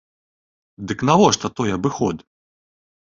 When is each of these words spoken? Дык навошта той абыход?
Дык 0.91 1.05
навошта 1.09 1.47
той 1.59 1.69
абыход? 1.77 2.17